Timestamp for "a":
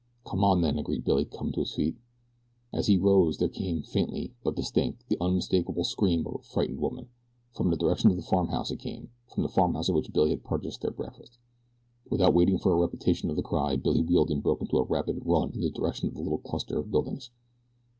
6.33-6.37, 12.73-12.81, 14.79-14.83